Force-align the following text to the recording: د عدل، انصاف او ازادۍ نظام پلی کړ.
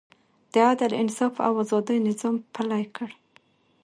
د 0.53 0.53
عدل، 0.69 0.91
انصاف 1.03 1.33
او 1.47 1.53
ازادۍ 1.63 1.97
نظام 2.07 2.35
پلی 2.55 2.85
کړ. 2.95 3.09